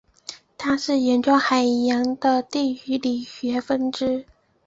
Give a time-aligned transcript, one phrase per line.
[0.57, 4.25] 它是研究海洋的地理学的分支。